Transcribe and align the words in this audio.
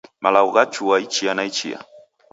Malagho 0.23 0.49
ghachua 0.55 0.95
ichia 1.05 1.33
na 1.33 1.43
ichia 1.49 1.79